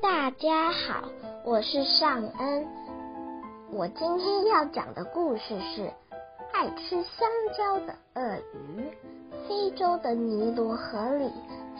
[0.00, 1.08] 大家好，
[1.44, 2.68] 我是尚恩。
[3.72, 5.42] 我今天要讲的故事
[5.74, 5.90] 是
[6.52, 8.88] 爱吃香蕉的鳄鱼。
[9.48, 11.32] 非洲的尼罗河里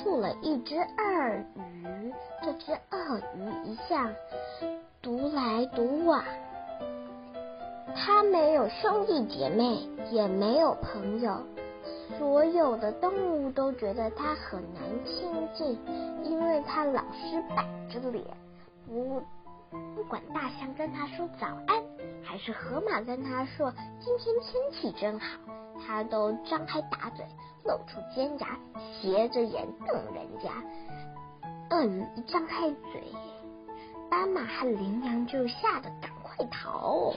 [0.03, 2.13] 住了一只鳄鱼，
[2.43, 4.13] 这只鳄鱼一向
[5.01, 6.25] 独来独往，
[7.95, 11.37] 它没有兄弟姐妹，也没有朋友。
[12.19, 15.79] 所有的动物都觉得它很难亲近，
[16.25, 18.25] 因为它老是板着脸，
[18.87, 19.23] 不
[19.95, 21.83] 不管大象跟它说早安，
[22.23, 25.27] 还是河马跟它说今天天气真好，
[25.87, 27.25] 它都张开大嘴，
[27.65, 28.59] 露出尖牙，
[29.01, 30.51] 斜着眼瞪人家。
[31.71, 33.03] 鳄鱼一张开嘴，
[34.11, 37.13] 斑马和羚羊就吓得赶快逃。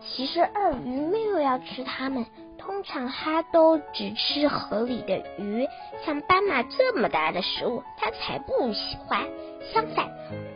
[0.00, 2.24] 其实鳄鱼没有要吃它们。
[2.64, 5.66] 通常它都只吃河里的鱼，
[6.04, 9.26] 像斑马这么大的食物，它才不喜欢。
[9.72, 10.08] 相反，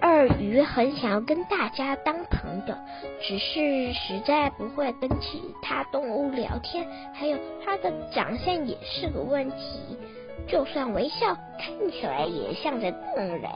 [0.03, 2.75] 鳄鱼很想要跟大家当朋友，
[3.21, 6.87] 只是实在不会跟其他动物聊天。
[7.13, 9.99] 还有，它的长相也是个问题，
[10.47, 13.51] 就算微笑，看起来也像在瞪人，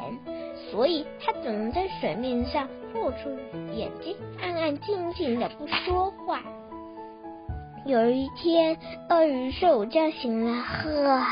[0.71, 3.31] 所以它只能在水面上露出
[3.73, 6.43] 眼睛，安安静静的不说话。
[7.91, 11.27] 有一天，鳄鱼睡午觉醒了，呵，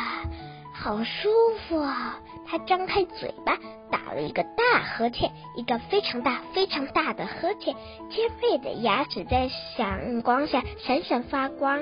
[0.75, 1.29] 好舒
[1.69, 2.19] 服啊！
[2.49, 3.57] 它张开嘴巴，
[3.93, 7.77] 打了一个大呵欠，一个非常大、非常大的呵欠，
[8.11, 11.81] 尖锐的牙齿在阳光下闪闪发光。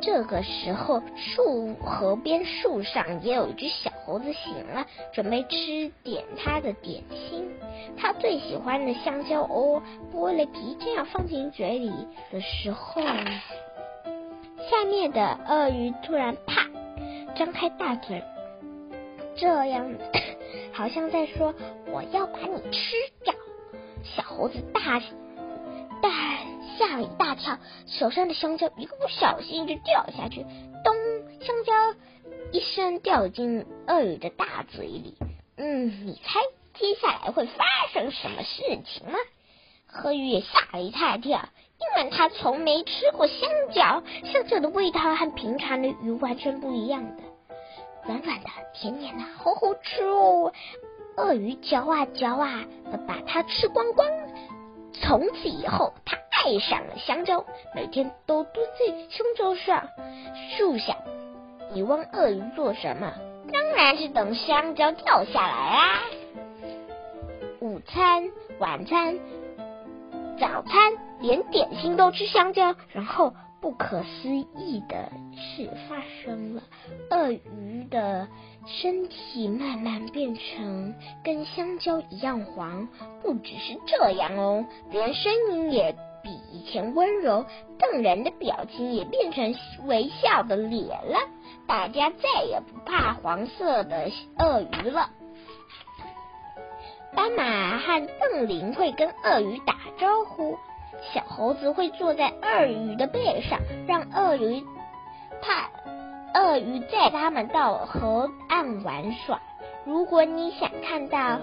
[0.00, 7.50] 这个时候，树河边树上也有一只小猴子醒了，准备吃点它的点心。
[7.96, 11.90] 它最喜欢的香蕉哦，剥了皮，正要放进嘴里
[12.30, 13.00] 的时候，
[14.70, 16.68] 下面的鳄鱼突然啪
[17.36, 18.22] 张开大嘴，
[19.36, 19.94] 这样
[20.72, 21.54] 好像在说
[21.92, 23.34] ：“我要把你吃掉。”
[24.04, 25.00] 小猴子大
[26.02, 26.10] 大。
[26.76, 27.56] 吓了一大跳，
[27.86, 30.44] 手上的香蕉一个不小心就掉下去，
[30.82, 30.92] 咚！
[31.40, 31.72] 香蕉
[32.50, 35.14] 一声掉进鳄鱼的大嘴里。
[35.56, 36.40] 嗯，你猜
[36.76, 39.16] 接下来会发生什么事情吗？
[40.02, 41.48] 鳄鱼也吓了一大跳，
[41.84, 47.22] 因为他从没吃过香蕉，香蕉的味道和平常的鱼完全不一样的，
[48.04, 50.52] 软软的、甜甜的，好好吃哦！
[51.16, 52.64] 鳄鱼嚼啊嚼啊，
[53.06, 54.08] 把它吃光光。
[54.92, 59.88] 从此以后，他爱上了香蕉，每天都蹲在香蕉上
[60.56, 60.96] 树下。
[61.72, 63.12] 你问鳄鱼做什么？
[63.52, 66.00] 当然是等香蕉掉下来啦。
[67.60, 69.18] 午餐、晚餐、
[70.38, 73.32] 早餐，连点心都吃香蕉，然后。
[73.60, 76.62] 不可思议的事发生了，
[77.10, 78.28] 鳄鱼的
[78.66, 80.94] 身体慢慢变成
[81.24, 82.86] 跟香蕉一样黄。
[83.22, 87.46] 不只是这样哦，连声音也比以前温柔，
[87.78, 89.54] 瞪人的表情也变成
[89.86, 91.18] 微笑的脸了。
[91.66, 95.08] 大家再也不怕黄色的鳄鱼了。
[97.14, 100.58] 斑马和瞪羚会跟鳄鱼打招呼。
[101.12, 104.62] 小猴子会坐在鳄鱼的背上，让鳄鱼
[105.42, 105.70] 怕
[106.38, 109.40] 鳄鱼载他们到河岸玩耍。
[109.84, 111.38] 如果你想看到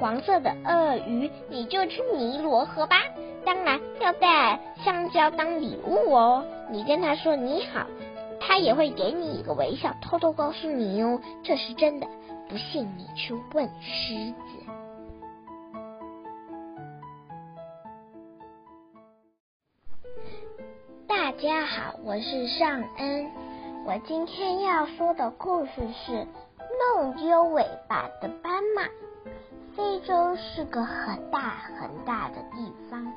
[0.00, 2.96] 黄色的鳄鱼，你就去尼罗河吧。
[3.44, 6.44] 当然要带香蕉当礼物哦。
[6.70, 7.86] 你跟他说你好，
[8.40, 12.06] 他也会给你一个微笑，偷偷告诉你哦，这是真的。
[12.48, 14.63] 不信你去问狮子。
[21.34, 23.28] 大家好，我是尚恩。
[23.84, 26.28] 我今天要说的故事是
[26.94, 28.84] 弄丢尾巴的斑马。
[29.76, 33.12] 非洲是个很大很大的地方，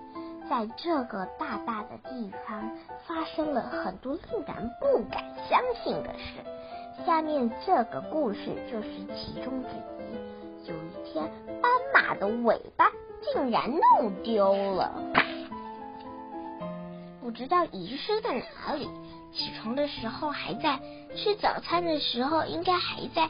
[0.49, 2.71] 在这个大大的地方
[3.05, 7.05] 发生了很多令人不敢相信的事。
[7.05, 8.39] 下面这个故事
[8.71, 9.69] 就是其中之
[10.09, 10.67] 一。
[10.67, 11.23] 有一天，
[11.61, 12.91] 斑马的尾巴
[13.21, 14.91] 竟然弄丢了。
[17.27, 18.89] 不知道遗失在哪里。
[19.33, 20.79] 起床的时候还在，
[21.13, 23.29] 吃早餐的时候应该还在。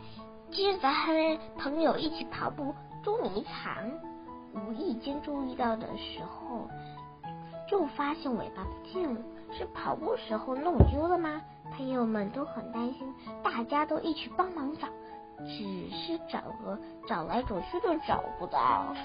[0.51, 3.91] 接着和朋友一起跑步捉迷藏，
[4.53, 6.69] 无意间注意到的时候，
[7.67, 9.19] 就发现尾巴不见了。
[9.51, 11.41] 是跑步时候弄丢了吗？
[11.75, 13.11] 朋友们都很担心，
[13.43, 14.87] 大家都一起帮忙找，
[15.39, 16.77] 只是找个
[17.07, 18.95] 找来找去都找不到。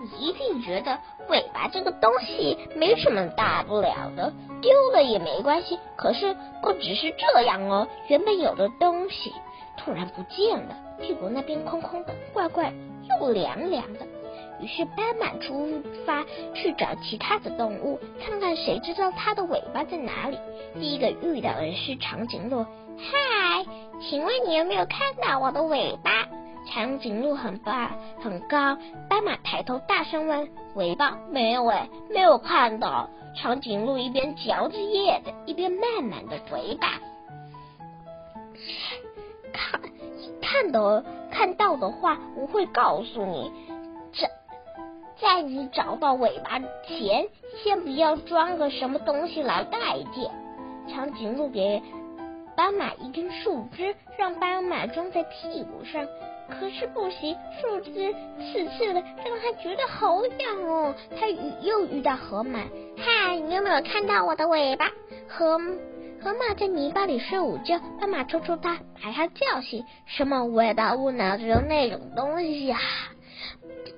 [0.00, 0.98] 你一定觉得
[1.28, 5.78] 尾巴这个东西没什么大不了的，丢了也没关系。
[5.96, 9.32] 可是不只是这样哦，原本有的东西
[9.76, 12.72] 突然不见了，屁股那边空空的，怪怪
[13.20, 14.06] 又凉凉的。
[14.60, 16.24] 于是斑马出发
[16.54, 20.38] 去找其他的动物，看看谁知道它的尾巴在哪里。
[20.74, 22.64] 第一个遇到的是长颈鹿，
[22.96, 23.64] 嗨，
[24.00, 26.27] 请问你有没有看到我的尾巴？
[26.70, 28.76] 长颈鹿很大很高，
[29.08, 36.88] 斑马抬头大声问：“尾巴没有哎，没有看到。”长颈鹿一边嚼着叶子，一边慢慢的回答
[39.52, 39.80] ：“看，
[40.40, 43.52] 看到看到的话，我会告诉你。
[44.12, 44.30] 在
[45.20, 47.28] 在你找到尾巴前，
[47.62, 49.78] 先不要装个什么东西来代
[50.12, 50.28] 替。”
[50.92, 51.82] 长颈鹿给
[52.56, 56.06] 斑马一根树枝，让斑马装在屁股上。
[56.48, 60.94] 可是不行，树枝刺刺的，让他觉得好痒哦。
[61.18, 62.60] 他又遇到河马，
[62.96, 64.90] 嗨，你有没有看到我的尾巴？
[65.28, 65.58] 河
[66.20, 69.84] 河马在泥巴里睡午觉，斑马抽抽它，把它叫醒。
[70.06, 70.94] 什么味道？
[70.94, 72.80] 我哪知道那种东西啊？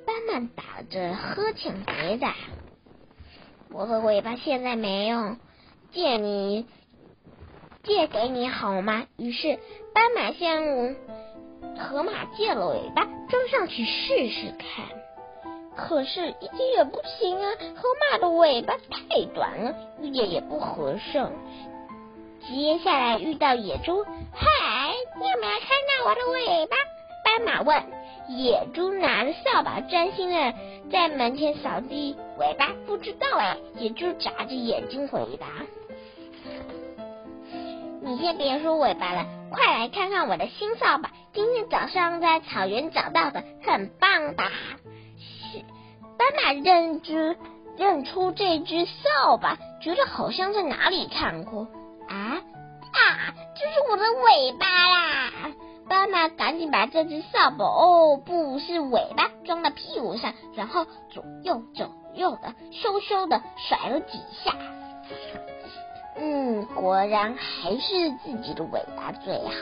[0.05, 2.35] 斑马打着呵欠回答
[3.73, 5.39] ：“我的尾巴现在没用，
[5.93, 6.67] 借你
[7.85, 9.59] 借给你好吗？”于是
[9.95, 10.97] 斑马向
[11.79, 14.87] 河马借了尾巴，装上去试试看，
[15.77, 17.53] 可是一点也不行啊！
[17.77, 21.27] 河马的尾巴太短了，一点也不合适。
[22.49, 24.47] 接下来遇到野猪，嗨，
[25.19, 26.77] 你有没有看到我的尾巴？
[27.25, 27.83] 斑马问。
[28.29, 30.55] 野猪拿着扫把，专心的
[30.93, 32.17] 在门前扫地。
[32.39, 33.57] 尾巴不知道哎。
[33.77, 35.47] 野猪眨着眼睛回答。
[38.03, 41.11] 你先别说尾巴了，快来看看我的新扫把！
[41.35, 44.51] 今天早上在草原找到的，很棒吧？
[45.19, 45.59] 是
[46.17, 47.37] 斑马认知
[47.77, 51.69] 认出这只扫把，觉得好像在哪里看过
[52.09, 53.35] 啊啊！
[53.55, 55.31] 这是我的尾巴啦！
[55.87, 64.55] 斑马赶紧把这只扫把哦，不是尾巴，装到屁股上，然后左右左右的咻咻的甩了几下。
[66.17, 69.53] 嗯，果然还是自己的尾巴最好。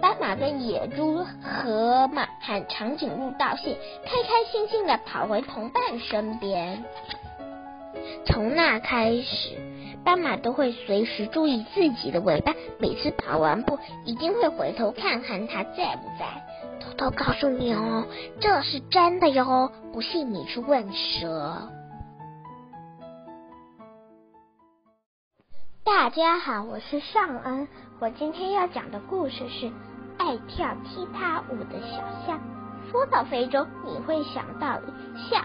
[0.00, 6.84] 斑马跟野猪、河马和长颈鹿道谢，开开心心的跑回同伴身边。
[8.24, 9.58] 从那开始，
[10.04, 16.42] 斑马都会随时注意自己的尾巴，每次跑完步一定会回头看看它在不在。
[16.80, 18.04] 偷偷告诉你哦，
[18.40, 21.68] 这是真的哟，不信你去问蛇。
[25.84, 27.66] 大家好，我是尚恩。
[27.98, 29.68] 我今天要讲的故事是
[30.16, 32.38] 爱跳踢踏舞的小象。
[32.88, 34.78] 说到非洲，你会想到
[35.28, 35.44] 象，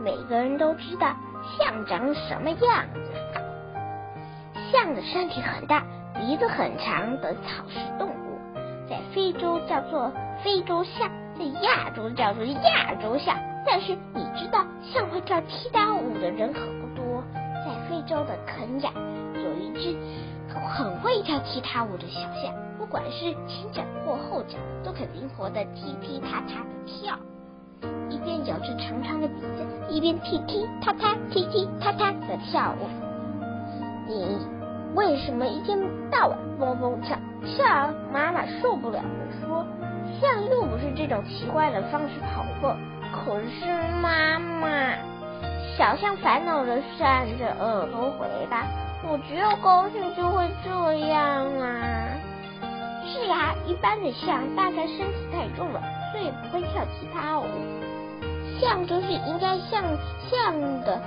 [0.00, 1.16] 每个人都知道
[1.58, 3.10] 象长什么样子。
[4.70, 5.82] 象的身体很大，
[6.14, 8.38] 鼻子很长的草食动物，
[8.88, 10.12] 在非洲叫做
[10.44, 13.36] 非洲象，在亚洲叫做亚洲象。
[13.66, 16.91] 但是你知道，象会跳踢踏舞的人可不多。
[17.92, 18.90] 非洲的肯亚。
[19.34, 19.94] 有一只
[20.56, 27.18] 很会跳踢踏舞的小象，不管是前脚或后脚，都可灵活的踢踢踏踏的跳，
[28.08, 32.88] 一边咬着长长的鼻子，一边踢踢踏踏、踢踢踏踏的跳舞。
[34.08, 34.38] 你
[34.94, 35.78] 为什么一天
[36.10, 37.90] 到晚蹦蹦跳跳？
[38.10, 39.66] 妈妈受不了的说
[40.18, 42.74] ：“象又不是这种奇怪的方式跑步。”
[43.12, 43.66] 可是
[44.00, 44.96] 妈妈，
[45.76, 48.66] 小象烦恼的扇着耳朵回答。
[49.04, 50.70] 我只有高兴就会这
[51.08, 52.08] 样啊！
[53.04, 57.46] 是啊，一般的象大概身体太重了，所以不会跳其他舞。
[58.60, 59.82] 象就是应该像
[60.30, 61.02] 象的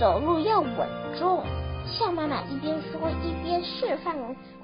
[0.00, 1.44] 走路要稳重。
[1.86, 4.16] 象妈妈一边说一边示范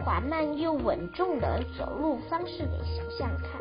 [0.03, 3.61] 缓慢又稳重的走路方式给小象看，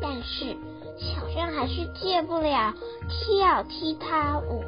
[0.00, 0.56] 但是
[0.96, 2.74] 小象还是戒不了
[3.08, 4.64] 跳踢踏舞。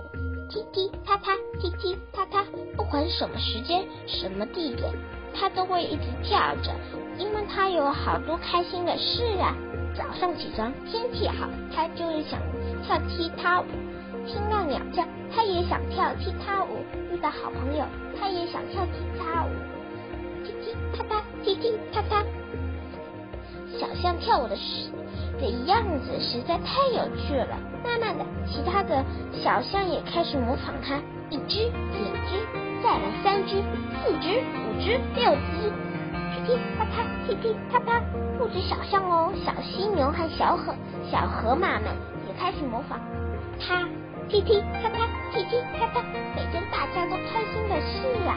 [0.51, 2.45] 踢踢踏踏，踢踢踏踏，
[2.77, 4.93] 不管什么时间、什么地点，
[5.35, 6.71] 他都会一直跳着，
[7.19, 9.57] 因为他有好多开心的事啊。
[9.97, 12.39] 早上起床，天气好，他就是想
[12.87, 13.65] 跳踢踏舞；
[14.27, 15.03] 听到鸟叫，
[15.35, 16.77] 他也想跳踢踏舞；
[17.11, 17.85] 遇到好朋友，
[18.19, 19.49] 他也想跳踢踏舞。
[20.45, 22.23] 踢踢踏踏，踢踢踏踏，
[23.79, 24.91] 小象跳舞的时
[25.45, 27.59] 的样子实在太有趣了。
[27.85, 30.97] 慢慢的，其他的小象也开始模仿它，
[31.29, 32.41] 一只、两只，
[32.83, 35.71] 再来三只、四只、五只、六只，
[36.33, 38.01] 踢踢啪啪，踢踢啪啪。
[38.39, 40.75] 不止小象哦，小犀牛和小河
[41.11, 41.89] 小河马们
[42.27, 42.99] 也开始模仿。
[43.61, 43.87] 它，
[44.29, 46.03] 踢踢啪啪，踢踢啪啪，
[46.35, 48.35] 每天大家都开心的事啊。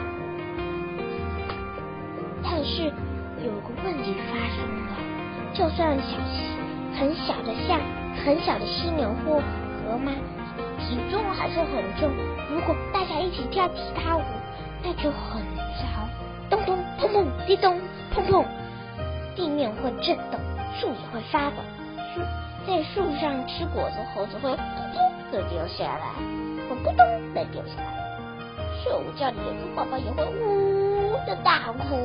[2.44, 2.84] 但是
[3.42, 4.92] 有个问题发生了，
[5.54, 6.44] 就算小犀
[6.98, 7.80] 很小的象，
[8.24, 10.10] 很小的犀牛或河马，
[10.80, 12.10] 体重还是很重。
[12.50, 14.22] 如果大家一起跳踢踏舞，
[14.82, 15.40] 那就很
[15.78, 15.86] 糟。
[16.50, 17.78] 咚咚砰砰，滴咚
[18.12, 18.44] 砰砰，
[19.36, 20.40] 地面会震动，
[20.80, 21.56] 树也会发抖。
[22.12, 22.20] 树
[22.66, 24.60] 在树上吃果子，猴子会扑
[25.30, 26.14] 的掉下来，
[26.68, 27.86] 会咕咚的掉下来。
[28.82, 31.96] 睡午觉的野猪宝宝也会呜的大哭。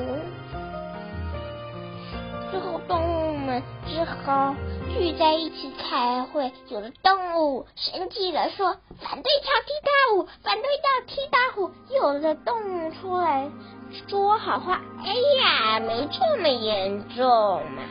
[2.51, 3.22] 最后，动物
[3.53, 4.55] 们只好
[4.95, 6.51] 聚在一起开会。
[6.69, 13.51] 有的动物生气了，说：“反对跳踢踏舞，反对跳踢踏舞。”有的动物出来
[14.07, 17.83] 说好话：“哎呀，没这么严重嘛。”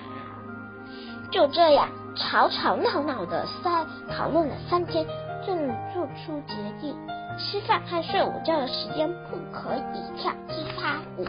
[1.30, 5.06] 就这样吵吵闹闹的三讨论了三天，
[5.46, 5.56] 正
[5.94, 6.96] 做出决定：
[7.38, 11.24] 吃饭和睡午觉的时间不可以跳踢踏舞。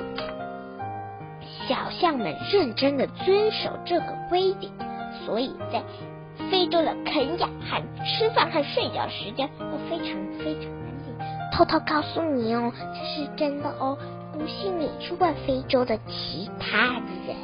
[1.74, 4.72] 小象们认真的遵守这个规定，
[5.26, 5.82] 所以在
[6.52, 11.18] 非洲的啃咬和吃饭和睡觉时间都非常非常安静，
[11.52, 13.98] 偷偷告诉你哦，这是真的哦，
[14.34, 17.36] 不信你去问非洲的其他人。